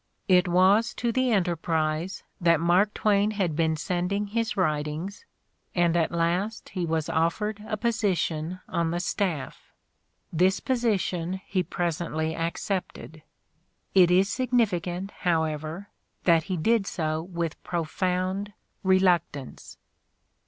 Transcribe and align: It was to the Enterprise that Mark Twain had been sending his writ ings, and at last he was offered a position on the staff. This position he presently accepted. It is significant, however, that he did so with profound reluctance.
It 0.27 0.47
was 0.47 0.95
to 0.95 1.11
the 1.11 1.29
Enterprise 1.31 2.23
that 2.41 2.59
Mark 2.59 2.91
Twain 2.95 3.29
had 3.29 3.55
been 3.55 3.77
sending 3.77 4.25
his 4.25 4.57
writ 4.57 4.87
ings, 4.87 5.25
and 5.75 5.95
at 5.95 6.11
last 6.11 6.69
he 6.69 6.87
was 6.87 7.07
offered 7.07 7.63
a 7.67 7.77
position 7.77 8.61
on 8.67 8.89
the 8.89 8.99
staff. 8.99 9.71
This 10.33 10.59
position 10.59 11.39
he 11.45 11.61
presently 11.61 12.35
accepted. 12.35 13.21
It 13.93 14.09
is 14.09 14.27
significant, 14.27 15.11
however, 15.19 15.89
that 16.23 16.45
he 16.45 16.57
did 16.57 16.87
so 16.87 17.21
with 17.21 17.61
profound 17.63 18.53
reluctance. 18.81 19.77